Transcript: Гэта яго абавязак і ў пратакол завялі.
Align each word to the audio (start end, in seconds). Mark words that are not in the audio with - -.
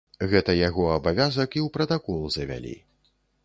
Гэта 0.29 0.55
яго 0.59 0.85
абавязак 0.93 1.49
і 1.59 1.61
ў 1.65 1.67
пратакол 1.77 2.27
завялі. 2.37 2.77